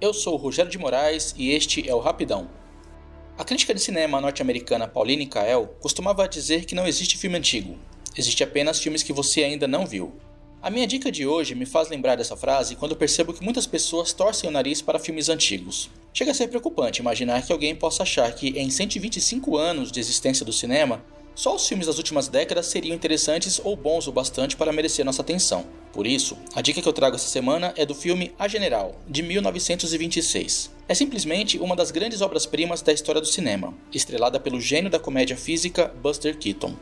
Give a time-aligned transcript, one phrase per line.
[0.00, 2.48] Eu sou o Rogério de Moraes e este é o Rapidão.
[3.36, 7.76] A crítica de cinema norte-americana Pauline Kael costumava dizer que não existe filme antigo,
[8.16, 10.14] existe apenas filmes que você ainda não viu.
[10.62, 14.14] A minha dica de hoje me faz lembrar dessa frase quando percebo que muitas pessoas
[14.14, 15.90] torcem o nariz para filmes antigos.
[16.14, 20.46] Chega a ser preocupante imaginar que alguém possa achar que, em 125 anos de existência
[20.46, 24.72] do cinema, só os filmes das últimas décadas seriam interessantes ou bons o bastante para
[24.72, 25.64] merecer nossa atenção.
[25.92, 29.22] Por isso, a dica que eu trago essa semana é do filme A General, de
[29.22, 30.70] 1926.
[30.88, 35.36] É simplesmente uma das grandes obras-primas da história do cinema, estrelada pelo gênio da comédia
[35.36, 36.74] física Buster Keaton.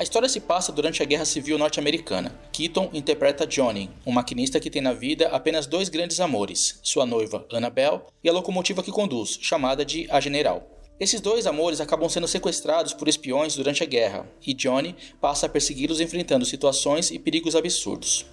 [0.00, 2.34] A história se passa durante a Guerra Civil Norte-Americana.
[2.52, 7.46] Keaton interpreta Johnny, um maquinista que tem na vida apenas dois grandes amores, sua noiva
[7.52, 10.66] Annabelle e a locomotiva que conduz, chamada de A General.
[11.00, 15.48] Esses dois amores acabam sendo sequestrados por espiões durante a guerra, e Johnny passa a
[15.48, 18.26] persegui-los enfrentando situações e perigos absurdos.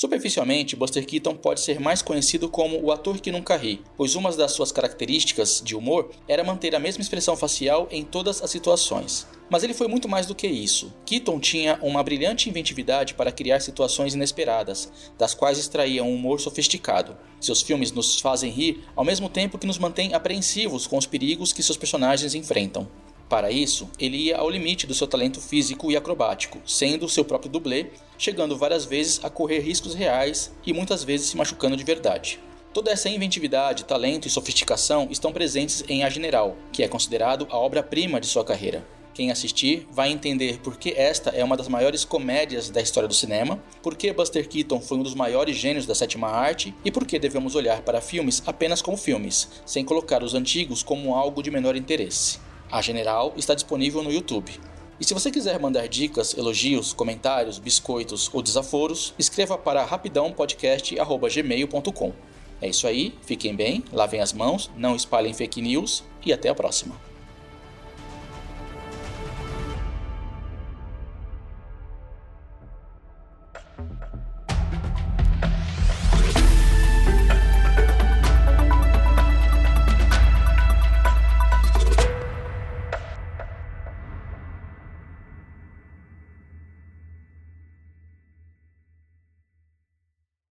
[0.00, 4.32] Superficialmente, Buster Keaton pode ser mais conhecido como o ator que nunca ri, pois uma
[4.32, 9.26] das suas características de humor era manter a mesma expressão facial em todas as situações.
[9.50, 10.90] Mas ele foi muito mais do que isso.
[11.04, 17.14] Keaton tinha uma brilhante inventividade para criar situações inesperadas, das quais extraía um humor sofisticado.
[17.38, 21.52] Seus filmes nos fazem rir ao mesmo tempo que nos mantêm apreensivos com os perigos
[21.52, 22.88] que seus personagens enfrentam.
[23.30, 27.48] Para isso, ele ia ao limite do seu talento físico e acrobático, sendo seu próprio
[27.48, 27.86] dublê,
[28.18, 32.40] chegando várias vezes a correr riscos reais e muitas vezes se machucando de verdade.
[32.74, 37.56] Toda essa inventividade, talento e sofisticação estão presentes em A General, que é considerado a
[37.56, 38.84] obra-prima de sua carreira.
[39.14, 43.14] Quem assistir vai entender por que esta é uma das maiores comédias da história do
[43.14, 47.06] cinema, por que Buster Keaton foi um dos maiores gênios da sétima arte e por
[47.06, 51.50] que devemos olhar para filmes apenas como filmes, sem colocar os antigos como algo de
[51.52, 52.49] menor interesse.
[52.70, 54.60] A General está disponível no YouTube.
[55.00, 62.12] E se você quiser mandar dicas, elogios, comentários, biscoitos ou desaforos, escreva para rapidãopodcast.gmail.com.
[62.62, 66.54] É isso aí, fiquem bem, lavem as mãos, não espalhem fake news e até a
[66.54, 66.94] próxima.